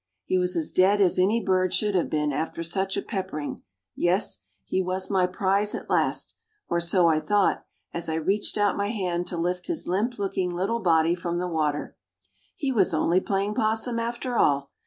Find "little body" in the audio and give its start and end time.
10.55-11.13